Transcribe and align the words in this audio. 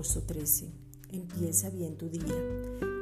Agosto 0.00 0.22
13. 0.22 0.72
Empieza 1.10 1.68
bien 1.68 1.98
tu 1.98 2.08
día. 2.08 2.34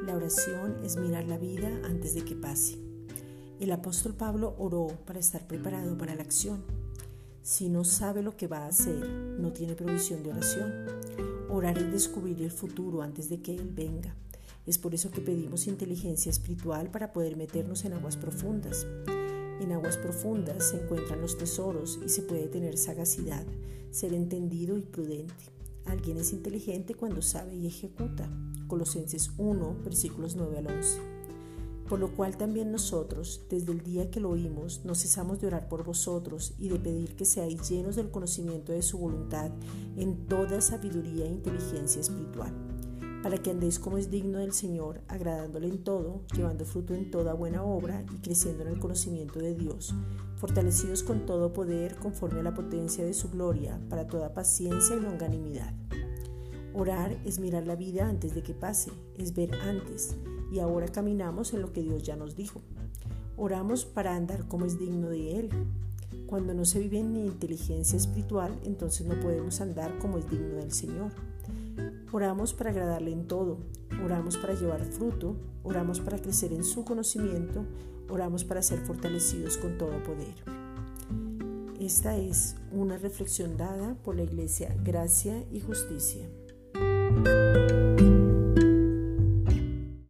La 0.05 0.17
oración 0.17 0.83
es 0.83 0.97
mirar 0.97 1.29
la 1.29 1.37
vida 1.37 1.69
antes 1.85 2.13
de 2.13 2.25
que 2.25 2.35
pase. 2.35 2.77
El 3.57 3.71
apóstol 3.71 4.15
Pablo 4.15 4.53
oró 4.59 4.87
para 5.05 5.17
estar 5.17 5.47
preparado 5.47 5.97
para 5.97 6.13
la 6.13 6.23
acción. 6.23 6.61
Si 7.41 7.69
no 7.69 7.85
sabe 7.85 8.21
lo 8.21 8.35
que 8.35 8.47
va 8.47 8.65
a 8.65 8.67
hacer, 8.67 9.07
no 9.07 9.53
tiene 9.53 9.75
provisión 9.75 10.23
de 10.23 10.31
oración. 10.31 10.73
Orar 11.49 11.77
es 11.77 11.89
descubrir 11.89 12.41
el 12.41 12.51
futuro 12.51 13.01
antes 13.01 13.29
de 13.29 13.41
que 13.41 13.55
Él 13.55 13.71
venga. 13.73 14.13
Es 14.65 14.77
por 14.77 14.93
eso 14.93 15.09
que 15.09 15.21
pedimos 15.21 15.67
inteligencia 15.67 16.29
espiritual 16.29 16.91
para 16.91 17.13
poder 17.13 17.37
meternos 17.37 17.85
en 17.85 17.93
aguas 17.93 18.17
profundas. 18.17 18.85
En 19.61 19.71
aguas 19.71 19.95
profundas 19.95 20.71
se 20.71 20.83
encuentran 20.83 21.21
los 21.21 21.37
tesoros 21.37 21.97
y 22.05 22.09
se 22.09 22.23
puede 22.23 22.49
tener 22.49 22.77
sagacidad, 22.77 23.45
ser 23.89 24.13
entendido 24.13 24.77
y 24.77 24.81
prudente. 24.81 25.58
Alguien 25.89 26.17
es 26.17 26.33
inteligente 26.33 26.93
cuando 26.93 27.23
sabe 27.23 27.55
y 27.55 27.65
ejecuta. 27.65 28.29
Colosenses 28.67 29.31
1, 29.39 29.77
versículos 29.83 30.35
9 30.35 30.59
al 30.59 30.67
11. 30.67 30.99
Por 31.89 31.99
lo 31.99 32.15
cual 32.15 32.37
también 32.37 32.71
nosotros, 32.71 33.41
desde 33.49 33.71
el 33.71 33.81
día 33.81 34.11
que 34.11 34.19
lo 34.19 34.29
oímos, 34.29 34.81
no 34.85 34.93
cesamos 34.93 35.41
de 35.41 35.47
orar 35.47 35.67
por 35.67 35.83
vosotros 35.83 36.53
y 36.59 36.69
de 36.69 36.77
pedir 36.77 37.15
que 37.15 37.25
seáis 37.25 37.67
llenos 37.67 37.95
del 37.95 38.11
conocimiento 38.11 38.71
de 38.71 38.83
su 38.83 38.99
voluntad 38.99 39.49
en 39.97 40.27
toda 40.27 40.61
sabiduría 40.61 41.25
e 41.25 41.29
inteligencia 41.29 42.01
espiritual, 42.01 42.53
para 43.21 43.37
que 43.37 43.51
andéis 43.51 43.79
como 43.79 43.97
es 43.97 44.09
digno 44.09 44.39
del 44.39 44.53
Señor, 44.53 45.01
agradándole 45.07 45.67
en 45.67 45.83
todo, 45.83 46.21
llevando 46.35 46.65
fruto 46.65 46.93
en 46.93 47.11
toda 47.11 47.33
buena 47.33 47.63
obra 47.63 48.05
y 48.13 48.17
creciendo 48.17 48.63
en 48.63 48.69
el 48.69 48.79
conocimiento 48.79 49.39
de 49.39 49.55
Dios, 49.55 49.93
fortalecidos 50.37 51.03
con 51.03 51.25
todo 51.25 51.51
poder 51.51 51.95
conforme 51.97 52.39
a 52.39 52.43
la 52.43 52.53
potencia 52.53 53.05
de 53.05 53.13
su 53.13 53.29
gloria, 53.29 53.79
para 53.89 54.07
toda 54.07 54.33
paciencia 54.33 54.95
y 54.95 55.01
longanimidad. 55.01 55.73
Orar 56.73 57.19
es 57.25 57.39
mirar 57.39 57.67
la 57.67 57.75
vida 57.75 58.07
antes 58.07 58.33
de 58.33 58.43
que 58.43 58.53
pase, 58.53 58.91
es 59.17 59.33
ver 59.33 59.53
antes, 59.55 60.15
y 60.51 60.59
ahora 60.59 60.87
caminamos 60.87 61.53
en 61.53 61.61
lo 61.61 61.73
que 61.73 61.81
Dios 61.81 62.03
ya 62.03 62.15
nos 62.15 62.35
dijo. 62.35 62.61
Oramos 63.35 63.85
para 63.85 64.15
andar 64.15 64.47
como 64.47 64.65
es 64.65 64.79
digno 64.79 65.09
de 65.09 65.39
Él. 65.39 65.49
Cuando 66.27 66.53
no 66.53 66.65
se 66.65 66.79
vive 66.79 66.99
en 66.99 67.15
inteligencia 67.15 67.97
espiritual, 67.97 68.59
entonces 68.63 69.07
no 69.07 69.19
podemos 69.19 69.61
andar 69.61 69.97
como 69.99 70.17
es 70.17 70.29
digno 70.29 70.55
del 70.55 70.71
Señor. 70.71 71.11
Oramos 72.11 72.53
para 72.53 72.71
agradarle 72.71 73.11
en 73.11 73.27
todo, 73.27 73.59
oramos 74.03 74.35
para 74.37 74.55
llevar 74.55 74.83
fruto, 74.83 75.35
oramos 75.63 75.99
para 75.99 76.17
crecer 76.17 76.51
en 76.53 76.63
su 76.63 76.83
conocimiento, 76.83 77.65
oramos 78.09 78.43
para 78.43 78.63
ser 78.63 78.79
fortalecidos 78.79 79.57
con 79.57 79.77
todo 79.77 80.01
poder. 80.01 80.33
Esta 81.79 82.17
es 82.17 82.55
una 82.71 82.97
reflexión 82.97 83.57
dada 83.57 83.95
por 84.03 84.15
la 84.15 84.23
Iglesia 84.23 84.75
Gracia 84.83 85.45
y 85.51 85.59
Justicia. 85.59 86.27